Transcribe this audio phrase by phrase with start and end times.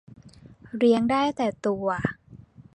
[0.77, 1.87] เลี้ยงได้แต่ตัว